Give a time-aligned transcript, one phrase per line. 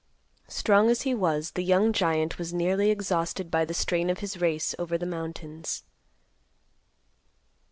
[0.47, 4.41] Strong as he was, the young giant was nearly exhausted by the strain of his
[4.41, 5.83] race over the mountains.